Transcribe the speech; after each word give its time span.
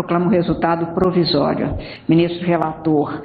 proclama 0.00 0.26
o 0.26 0.30
resultado 0.30 0.94
provisório. 0.94 1.76
Ministro 2.08 2.46
relator 2.46 3.22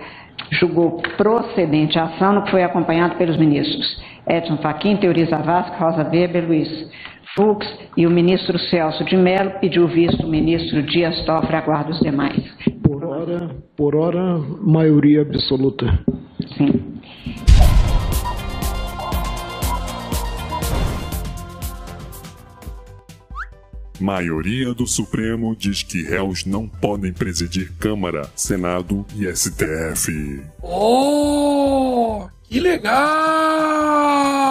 julgou 0.52 1.02
procedente 1.18 1.98
a 1.98 2.06
ação, 2.06 2.34
no 2.34 2.44
que 2.44 2.52
foi 2.52 2.64
acompanhado 2.64 3.16
pelos 3.16 3.38
ministros 3.38 4.04
Edson 4.28 4.58
Fachin, 4.58 4.98
Teori 4.98 5.26
Zavascki, 5.26 5.80
Rosa 5.80 6.10
Weber, 6.10 6.46
Luiz 6.48 6.92
Fux 7.36 7.68
e 7.96 8.06
o 8.06 8.10
ministro 8.10 8.58
Celso 8.58 9.04
de 9.04 9.16
Mello 9.16 9.52
pediu 9.62 9.88
visto 9.88 10.26
o 10.26 10.30
ministro 10.30 10.82
Dias 10.84 11.24
Toffoli, 11.26 11.56
aguarda 11.56 11.92
os 11.92 12.00
demais. 12.00 12.44
Por 12.82 13.04
hora, 13.04 13.50
por 13.76 13.96
hora, 13.96 14.40
maioria 14.62 15.22
absoluta. 15.22 16.00
Sim. 16.58 16.95
Maioria 24.00 24.74
do 24.74 24.86
Supremo 24.86 25.56
diz 25.56 25.84
que 25.84 26.04
réus 26.04 26.46
não 26.46 26.68
podem 26.68 27.14
presidir 27.14 27.72
Câmara, 27.80 28.30
Senado 28.36 29.06
e 29.16 29.26
STF. 29.34 30.42
Oh, 30.62 32.28
que 32.44 32.60
legal! 32.60 34.45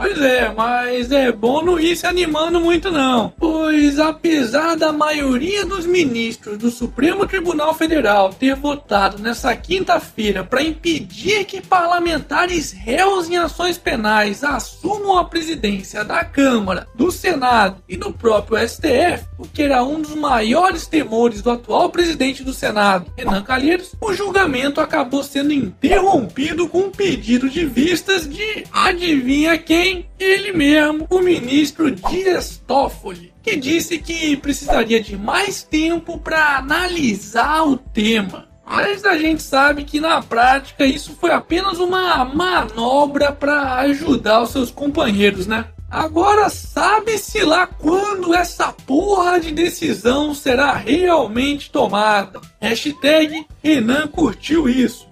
Pois 0.00 0.18
é, 0.22 0.50
mas 0.56 1.12
é 1.12 1.30
bom 1.30 1.62
não 1.62 1.78
ir 1.78 1.94
se 1.94 2.06
animando 2.06 2.58
muito 2.58 2.90
não. 2.90 3.34
Pois 3.36 3.98
apesar 3.98 4.74
da 4.74 4.90
maioria 4.92 5.66
dos 5.66 5.84
ministros 5.84 6.56
do 6.56 6.70
Supremo 6.70 7.26
Tribunal 7.26 7.74
Federal 7.74 8.32
ter 8.32 8.54
votado 8.56 9.18
nessa 9.18 9.54
quinta-feira 9.54 10.42
para 10.42 10.62
impedir 10.62 11.44
que 11.44 11.60
parlamentares 11.60 12.72
réus 12.72 13.28
em 13.28 13.36
ações 13.36 13.76
penais 13.76 14.42
assumam 14.42 15.18
a 15.18 15.24
presidência 15.26 16.02
da 16.02 16.24
Câmara, 16.24 16.86
do 16.94 17.10
Senado 17.10 17.82
e 17.86 17.94
do 17.94 18.10
próprio 18.10 18.56
STF, 18.66 19.26
o 19.36 19.46
que 19.46 19.64
era 19.64 19.84
um 19.84 20.00
dos 20.00 20.14
maiores 20.14 20.86
temores 20.86 21.42
do 21.42 21.50
atual 21.50 21.90
presidente 21.90 22.42
do 22.42 22.54
Senado, 22.54 23.12
Renan 23.18 23.42
Calheiros, 23.42 23.94
o 24.00 24.14
julgamento 24.14 24.80
acabou 24.80 25.22
sendo 25.22 25.52
interrompido 25.52 26.66
com 26.68 26.84
um 26.84 26.90
pedido 26.90 27.50
de 27.50 27.66
vistas 27.66 28.26
de 28.26 28.64
adivinha 28.72 29.58
quem? 29.58 29.89
Ele 30.18 30.52
mesmo, 30.52 31.06
o 31.10 31.20
ministro 31.20 31.90
Dias 31.90 32.62
Toffoli, 32.66 33.32
que 33.42 33.56
disse 33.56 33.98
que 33.98 34.36
precisaria 34.36 35.00
de 35.00 35.16
mais 35.16 35.62
tempo 35.62 36.18
para 36.18 36.58
analisar 36.58 37.62
o 37.66 37.76
tema. 37.76 38.48
Mas 38.64 39.04
a 39.04 39.18
gente 39.18 39.42
sabe 39.42 39.82
que 39.84 40.00
na 40.00 40.22
prática 40.22 40.86
isso 40.86 41.16
foi 41.20 41.32
apenas 41.32 41.78
uma 41.78 42.24
manobra 42.24 43.32
para 43.32 43.74
ajudar 43.80 44.42
os 44.42 44.50
seus 44.50 44.70
companheiros, 44.70 45.46
né? 45.46 45.66
Agora 45.90 46.48
sabe-se 46.48 47.42
lá 47.42 47.66
quando 47.66 48.32
essa 48.32 48.72
porra 48.72 49.40
de 49.40 49.50
decisão 49.50 50.32
será 50.32 50.72
realmente 50.72 51.68
tomada. 51.68 52.40
Hashtag 52.60 53.44
Renan 53.60 54.06
curtiu 54.06 54.68
isso. 54.68 55.09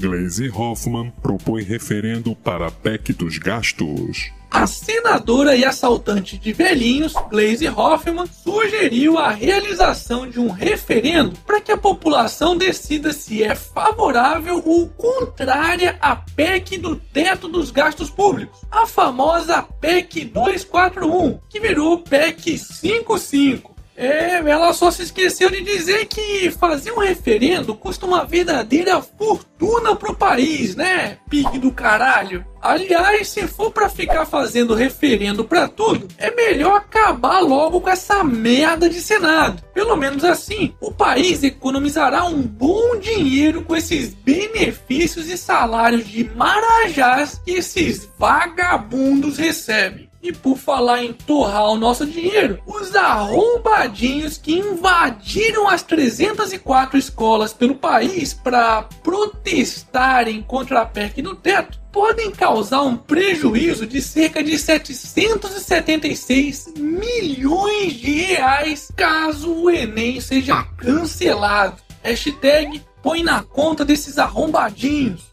Glaze 0.00 0.48
Hoffman 0.48 1.10
propõe 1.20 1.62
referendo 1.62 2.34
para 2.36 2.70
PEC 2.70 3.12
dos 3.12 3.36
gastos. 3.36 4.30
A 4.48 4.66
senadora 4.66 5.56
e 5.56 5.64
assaltante 5.64 6.38
de 6.38 6.52
velhinhos, 6.52 7.12
Glaze 7.28 7.68
Hoffman, 7.68 8.26
sugeriu 8.26 9.18
a 9.18 9.30
realização 9.30 10.28
de 10.28 10.38
um 10.38 10.50
referendo 10.50 11.36
para 11.44 11.60
que 11.60 11.72
a 11.72 11.76
população 11.76 12.56
decida 12.56 13.12
se 13.12 13.42
é 13.42 13.54
favorável 13.54 14.62
ou 14.64 14.88
contrária 14.88 15.98
à 16.00 16.16
PEC 16.16 16.78
do 16.78 16.94
teto 16.94 17.48
dos 17.48 17.70
gastos 17.70 18.08
públicos, 18.08 18.60
a 18.70 18.86
famosa 18.86 19.62
PEC 19.62 20.24
241, 20.26 21.40
que 21.48 21.60
virou 21.60 21.98
PEC 21.98 22.56
55. 22.56 23.77
É, 24.00 24.36
ela 24.48 24.72
só 24.72 24.92
se 24.92 25.02
esqueceu 25.02 25.50
de 25.50 25.60
dizer 25.60 26.06
que 26.06 26.52
fazer 26.52 26.92
um 26.92 27.00
referendo 27.00 27.74
custa 27.74 28.06
uma 28.06 28.24
verdadeira 28.24 29.02
fortuna 29.02 29.96
pro 29.96 30.14
país, 30.14 30.76
né? 30.76 31.18
Pig 31.28 31.58
do 31.58 31.72
caralho. 31.72 32.46
Aliás, 32.62 33.28
se 33.28 33.48
for 33.48 33.72
para 33.72 33.88
ficar 33.88 34.24
fazendo 34.24 34.72
referendo 34.72 35.44
para 35.44 35.66
tudo, 35.66 36.06
é 36.16 36.30
melhor 36.32 36.76
acabar 36.76 37.40
logo 37.40 37.80
com 37.80 37.90
essa 37.90 38.22
merda 38.22 38.88
de 38.88 39.00
Senado. 39.00 39.64
Pelo 39.74 39.96
menos 39.96 40.22
assim, 40.22 40.72
o 40.80 40.92
país 40.92 41.42
economizará 41.42 42.24
um 42.24 42.42
bom 42.42 43.00
dinheiro 43.00 43.62
com 43.64 43.74
esses 43.74 44.14
benefícios 44.14 45.28
e 45.28 45.36
salários 45.36 46.06
de 46.06 46.22
marajás 46.36 47.40
que 47.44 47.50
esses 47.50 48.08
vagabundos 48.16 49.38
recebem. 49.38 50.07
E 50.20 50.32
por 50.32 50.58
falar 50.58 51.04
em 51.04 51.12
torrar 51.12 51.70
o 51.70 51.76
nosso 51.76 52.04
dinheiro, 52.04 52.60
os 52.66 52.96
arrombadinhos 52.96 54.36
que 54.36 54.58
invadiram 54.58 55.68
as 55.68 55.84
304 55.84 56.98
escolas 56.98 57.52
pelo 57.52 57.76
país 57.76 58.34
para 58.34 58.82
protestarem 59.02 60.42
contra 60.42 60.82
a 60.82 60.86
PEC 60.86 61.22
do 61.22 61.36
teto 61.36 61.78
podem 61.92 62.30
causar 62.30 62.82
um 62.82 62.96
prejuízo 62.96 63.86
de 63.86 64.00
cerca 64.02 64.42
de 64.42 64.58
776 64.58 66.74
milhões 66.76 67.94
de 67.94 68.20
reais 68.20 68.90
caso 68.96 69.52
o 69.52 69.70
Enem 69.70 70.20
seja 70.20 70.64
cancelado. 70.76 71.76
Hashtag 72.02 72.82
põe 73.02 73.22
na 73.22 73.42
conta 73.42 73.84
desses 73.84 74.18
arrombadinhos. 74.18 75.27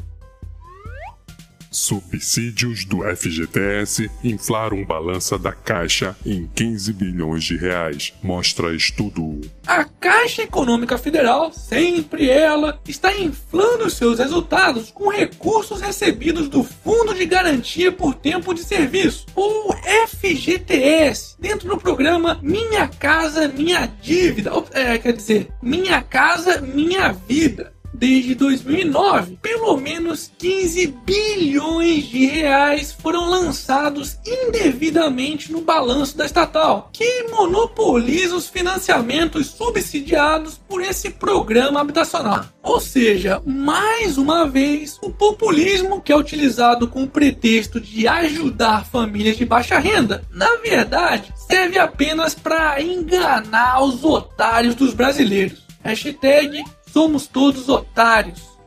Subsídios 1.75 2.85
do 2.85 3.03
FGTS 3.03 4.09
inflaram 4.23 4.85
balança 4.85 5.37
da 5.37 5.51
Caixa 5.51 6.15
em 6.25 6.49
15 6.55 6.93
bilhões 6.93 7.43
de 7.43 7.57
reais, 7.57 8.13
mostra 8.23 8.73
estudo. 8.73 9.41
A 9.67 9.83
Caixa 9.83 10.43
Econômica 10.43 10.97
Federal, 10.97 11.51
sempre 11.51 12.29
ela, 12.29 12.79
está 12.87 13.13
inflando 13.13 13.89
seus 13.89 14.19
resultados 14.19 14.89
com 14.89 15.09
recursos 15.09 15.81
recebidos 15.81 16.47
do 16.47 16.63
Fundo 16.63 17.13
de 17.13 17.25
Garantia 17.25 17.91
por 17.91 18.15
Tempo 18.15 18.53
de 18.53 18.63
Serviço, 18.63 19.25
ou 19.35 19.75
FGTS, 20.07 21.35
dentro 21.37 21.67
do 21.67 21.77
programa 21.77 22.39
Minha 22.41 22.87
Casa 22.87 23.49
Minha 23.49 23.85
Dívida, 24.01 24.51
é, 24.71 24.97
quer 24.97 25.11
dizer, 25.11 25.49
Minha 25.61 26.01
Casa 26.01 26.61
Minha 26.61 27.11
Vida 27.11 27.74
desde 27.95 28.35
2009. 28.35 29.37
Pelo 29.41 29.77
menos 29.77 30.31
15 30.37 30.87
bilhões 31.05 32.05
de 32.05 32.25
reais 32.25 32.91
foram 32.91 33.29
lançados 33.29 34.17
indevidamente 34.25 35.51
no 35.51 35.61
balanço 35.61 36.17
da 36.17 36.25
estatal, 36.25 36.89
que 36.93 37.23
monopoliza 37.31 38.35
os 38.35 38.47
financiamentos 38.47 39.47
subsidiados 39.47 40.57
por 40.67 40.81
esse 40.81 41.09
programa 41.09 41.81
habitacional. 41.81 42.45
Ou 42.61 42.79
seja, 42.79 43.41
mais 43.45 44.17
uma 44.17 44.47
vez, 44.47 44.97
o 45.01 45.11
populismo 45.11 46.01
que 46.01 46.11
é 46.11 46.17
utilizado 46.17 46.87
com 46.87 47.03
o 47.03 47.07
pretexto 47.07 47.79
de 47.79 48.07
ajudar 48.07 48.85
famílias 48.85 49.37
de 49.37 49.45
baixa 49.45 49.77
renda, 49.77 50.23
na 50.31 50.55
verdade, 50.57 51.33
serve 51.47 51.77
apenas 51.77 52.33
para 52.33 52.81
enganar 52.81 53.83
os 53.83 54.03
otários 54.03 54.75
dos 54.75 54.93
brasileiros. 54.93 55.63
Hashtag 55.83 56.63
Somos 56.95 57.27
todos 57.27 57.67
otários. 57.67 58.57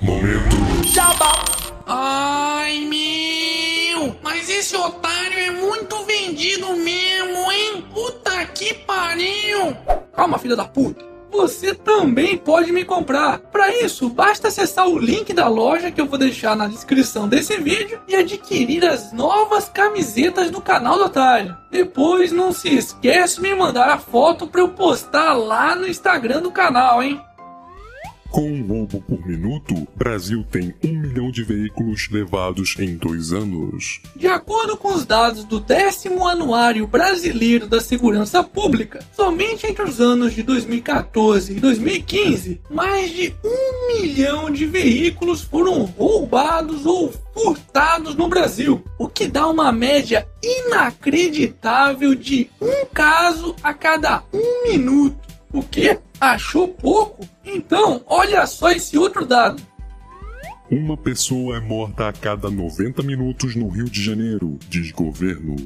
Momento. 0.00 0.56
Jabá. 0.94 1.44
Ai, 1.86 2.78
meu! 2.86 4.16
Mas 4.22 4.48
esse 4.48 4.74
otário 4.74 5.38
é 5.38 5.50
muito 5.50 6.02
vendido 6.06 6.74
mesmo, 6.74 7.52
hein? 7.52 7.84
Puta 7.92 8.46
que 8.46 8.72
pariu! 8.72 9.76
Calma, 10.16 10.38
filha 10.38 10.56
da 10.56 10.64
puta. 10.64 11.04
Você 11.30 11.74
também 11.74 12.38
pode 12.38 12.72
me 12.72 12.82
comprar. 12.82 13.38
Para 13.38 13.76
isso, 13.76 14.08
basta 14.08 14.48
acessar 14.48 14.88
o 14.88 14.98
link 14.98 15.34
da 15.34 15.46
loja 15.46 15.90
que 15.90 16.00
eu 16.00 16.06
vou 16.06 16.18
deixar 16.18 16.56
na 16.56 16.66
descrição 16.66 17.28
desse 17.28 17.58
vídeo 17.58 18.00
e 18.08 18.16
adquirir 18.16 18.86
as 18.86 19.12
novas 19.12 19.68
camisetas 19.68 20.50
do 20.50 20.62
canal 20.62 20.96
do 20.96 21.04
Otário. 21.04 21.56
Depois, 21.70 22.32
não 22.32 22.52
se 22.52 22.74
esquece 22.74 23.36
de 23.36 23.42
me 23.42 23.54
mandar 23.54 23.90
a 23.90 23.98
foto 23.98 24.46
para 24.46 24.62
eu 24.62 24.70
postar 24.70 25.34
lá 25.34 25.76
no 25.76 25.86
Instagram 25.86 26.40
do 26.40 26.50
canal, 26.50 27.02
hein? 27.02 27.20
Com 28.30 28.42
um 28.42 28.64
roubo 28.64 29.02
por 29.02 29.26
minuto, 29.26 29.74
Brasil 29.96 30.44
tem 30.48 30.72
um 30.84 31.00
milhão 31.00 31.32
de 31.32 31.42
veículos 31.42 32.08
levados 32.10 32.76
em 32.78 32.94
dois 32.94 33.32
anos. 33.32 34.00
De 34.14 34.28
acordo 34.28 34.76
com 34.76 34.94
os 34.94 35.04
dados 35.04 35.42
do 35.42 35.58
décimo 35.58 36.28
Anuário 36.28 36.86
Brasileiro 36.86 37.66
da 37.66 37.80
Segurança 37.80 38.44
Pública, 38.44 39.04
somente 39.16 39.66
entre 39.66 39.82
os 39.82 40.00
anos 40.00 40.32
de 40.32 40.44
2014 40.44 41.56
e 41.56 41.60
2015, 41.60 42.60
mais 42.70 43.10
de 43.10 43.34
um 43.44 43.88
milhão 43.96 44.48
de 44.48 44.64
veículos 44.64 45.42
foram 45.42 45.82
roubados 45.82 46.86
ou 46.86 47.12
furtados 47.34 48.14
no 48.14 48.28
Brasil, 48.28 48.84
o 48.96 49.08
que 49.08 49.26
dá 49.26 49.48
uma 49.48 49.72
média 49.72 50.28
inacreditável 50.40 52.14
de 52.14 52.48
um 52.60 52.86
caso 52.94 53.56
a 53.60 53.74
cada 53.74 54.22
um 54.32 54.68
minuto. 54.68 55.29
O 55.52 55.62
que? 55.62 55.98
Achou 56.20 56.68
pouco? 56.68 57.26
Então, 57.44 58.02
olha 58.06 58.46
só 58.46 58.70
esse 58.70 58.96
outro 58.96 59.26
dado. 59.26 59.62
Uma 60.70 60.96
pessoa 60.96 61.56
é 61.56 61.60
morta 61.60 62.08
a 62.08 62.12
cada 62.12 62.48
90 62.48 63.02
minutos 63.02 63.56
no 63.56 63.68
Rio 63.68 63.90
de 63.90 64.00
Janeiro, 64.02 64.56
diz 64.68 64.92
governo. 64.92 65.56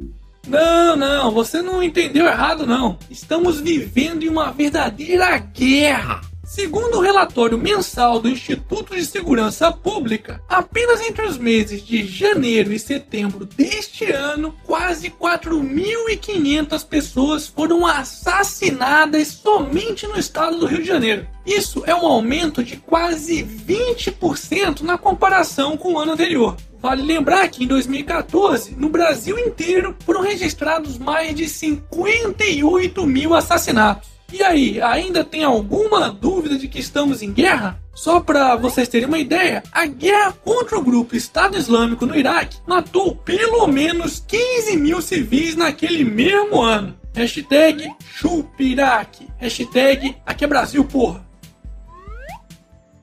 Não, 0.46 0.96
não, 0.96 1.30
você 1.30 1.60
não 1.60 1.82
entendeu 1.82 2.26
errado, 2.26 2.66
não. 2.66 2.98
Estamos 3.10 3.60
vivendo 3.60 4.22
em 4.22 4.28
uma 4.28 4.50
verdadeira 4.50 5.36
guerra. 5.38 6.22
Segundo 6.54 6.98
o 6.98 7.00
relatório 7.00 7.58
mensal 7.58 8.20
do 8.20 8.28
Instituto 8.28 8.94
de 8.94 9.04
Segurança 9.04 9.72
Pública, 9.72 10.40
apenas 10.48 11.00
entre 11.00 11.26
os 11.26 11.36
meses 11.36 11.84
de 11.84 12.06
janeiro 12.06 12.72
e 12.72 12.78
setembro 12.78 13.44
deste 13.44 14.12
ano, 14.12 14.54
quase 14.62 15.10
4.500 15.10 16.86
pessoas 16.86 17.48
foram 17.48 17.84
assassinadas 17.84 19.26
somente 19.26 20.06
no 20.06 20.16
estado 20.16 20.56
do 20.60 20.66
Rio 20.66 20.78
de 20.78 20.86
Janeiro. 20.86 21.26
Isso 21.44 21.82
é 21.88 21.94
um 21.94 22.06
aumento 22.06 22.62
de 22.62 22.76
quase 22.76 23.42
20% 23.42 24.82
na 24.82 24.96
comparação 24.96 25.76
com 25.76 25.94
o 25.94 25.98
ano 25.98 26.12
anterior. 26.12 26.56
Vale 26.78 27.02
lembrar 27.02 27.48
que 27.48 27.64
em 27.64 27.66
2014, 27.66 28.76
no 28.76 28.88
Brasil 28.88 29.36
inteiro, 29.40 29.96
foram 30.06 30.20
registrados 30.20 30.98
mais 30.98 31.34
de 31.34 31.48
58 31.48 33.04
mil 33.04 33.34
assassinatos. 33.34 34.13
E 34.34 34.42
aí, 34.42 34.82
ainda 34.82 35.22
tem 35.22 35.44
alguma 35.44 36.10
dúvida 36.10 36.58
de 36.58 36.66
que 36.66 36.80
estamos 36.80 37.22
em 37.22 37.32
guerra? 37.32 37.80
Só 37.94 38.18
para 38.18 38.56
vocês 38.56 38.88
terem 38.88 39.06
uma 39.06 39.20
ideia, 39.20 39.62
a 39.70 39.86
guerra 39.86 40.32
contra 40.32 40.76
o 40.76 40.82
grupo 40.82 41.14
Estado 41.14 41.56
Islâmico 41.56 42.04
no 42.04 42.16
Iraque 42.16 42.58
matou 42.66 43.14
pelo 43.14 43.64
menos 43.68 44.18
15 44.26 44.76
mil 44.76 45.00
civis 45.00 45.54
naquele 45.54 46.04
mesmo 46.04 46.60
ano. 46.60 46.96
Hashtag 47.14 47.88
Chupiraque. 48.04 49.28
Hashtag 49.38 50.16
Aqui 50.26 50.44
é 50.44 50.48
Brasil, 50.48 50.84
porra. 50.84 51.24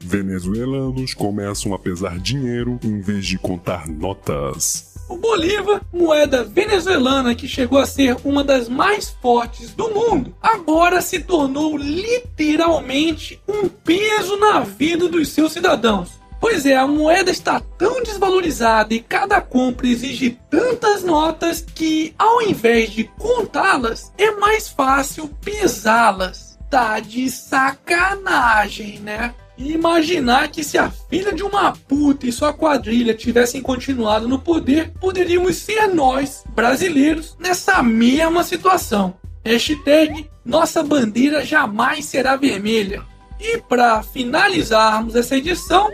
Venezuelanos 0.01 1.13
começam 1.13 1.73
a 1.73 1.79
pesar 1.79 2.19
dinheiro 2.19 2.77
em 2.83 2.99
vez 2.99 3.25
de 3.25 3.37
contar 3.37 3.87
notas. 3.87 4.90
O 5.11 5.17
Bolívar, 5.17 5.81
moeda 5.91 6.41
venezuelana 6.41 7.35
que 7.35 7.45
chegou 7.45 7.79
a 7.79 7.85
ser 7.85 8.15
uma 8.23 8.45
das 8.45 8.69
mais 8.69 9.09
fortes 9.09 9.73
do 9.73 9.89
mundo, 9.89 10.33
agora 10.41 11.01
se 11.01 11.19
tornou 11.19 11.75
literalmente 11.75 13.37
um 13.45 13.67
peso 13.67 14.37
na 14.37 14.61
vida 14.61 15.09
dos 15.09 15.27
seus 15.27 15.51
cidadãos. 15.51 16.11
Pois 16.39 16.65
é, 16.65 16.77
a 16.77 16.87
moeda 16.87 17.29
está 17.29 17.59
tão 17.59 18.01
desvalorizada 18.01 18.93
e 18.93 19.01
cada 19.01 19.41
compra 19.41 19.85
exige 19.85 20.39
tantas 20.49 21.03
notas 21.03 21.59
que, 21.59 22.15
ao 22.17 22.41
invés 22.41 22.91
de 22.91 23.03
contá-las, 23.03 24.13
é 24.17 24.31
mais 24.31 24.69
fácil 24.69 25.29
pesá-las. 25.41 26.57
Tá 26.69 27.01
de 27.01 27.29
sacanagem, 27.29 28.99
né? 28.99 29.35
E 29.61 29.73
imaginar 29.73 30.49
que 30.49 30.63
se 30.63 30.75
a 30.75 30.89
filha 30.89 31.31
de 31.31 31.43
uma 31.43 31.71
puta 31.71 32.25
e 32.25 32.31
sua 32.31 32.51
quadrilha 32.51 33.13
tivessem 33.13 33.61
continuado 33.61 34.27
no 34.27 34.39
poder, 34.39 34.91
poderíamos 34.99 35.55
ser 35.57 35.87
nós, 35.87 36.43
brasileiros, 36.49 37.37
nessa 37.39 37.83
mesma 37.83 38.43
situação. 38.43 39.15
Hashtag 39.45 40.27
nossa 40.43 40.81
bandeira 40.81 41.45
jamais 41.45 42.05
será 42.05 42.35
vermelha. 42.35 43.03
E 43.39 43.59
para 43.59 44.01
finalizarmos 44.01 45.15
essa 45.15 45.37
edição, 45.37 45.91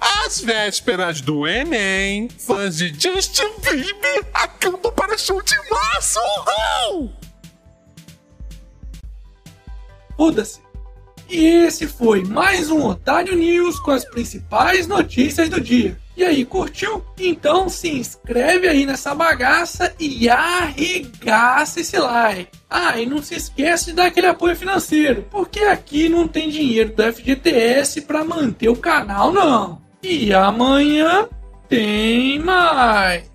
às 0.00 0.40
vésperas 0.40 1.20
do 1.20 1.44
Enem, 1.44 2.28
fãs 2.38 2.76
de 2.76 2.88
Justin 2.90 3.50
Bieber 3.62 4.24
acampam 4.32 4.92
para 4.92 5.18
show 5.18 5.42
de 5.42 5.56
março! 5.68 6.20
Foda-se! 10.16 10.71
E 11.32 11.46
esse 11.46 11.86
foi 11.86 12.22
mais 12.22 12.70
um 12.70 12.84
Otário 12.84 13.34
News 13.34 13.80
com 13.80 13.90
as 13.90 14.04
principais 14.04 14.86
notícias 14.86 15.48
do 15.48 15.58
dia. 15.58 15.98
E 16.14 16.22
aí, 16.22 16.44
curtiu? 16.44 17.02
Então 17.18 17.70
se 17.70 17.88
inscreve 17.88 18.68
aí 18.68 18.84
nessa 18.84 19.14
bagaça 19.14 19.94
e 19.98 20.28
arregaça 20.28 21.80
esse 21.80 21.96
like. 21.98 22.50
Ah, 22.68 23.00
e 23.00 23.06
não 23.06 23.22
se 23.22 23.34
esquece 23.34 23.86
de 23.86 23.92
dar 23.94 24.08
aquele 24.08 24.26
apoio 24.26 24.54
financeiro, 24.54 25.24
porque 25.30 25.60
aqui 25.60 26.06
não 26.06 26.28
tem 26.28 26.50
dinheiro 26.50 26.94
do 26.94 27.02
FGTS 27.02 28.02
para 28.02 28.22
manter 28.22 28.68
o 28.68 28.76
canal 28.76 29.32
não. 29.32 29.80
E 30.02 30.34
amanhã 30.34 31.26
tem 31.66 32.38
mais. 32.40 33.31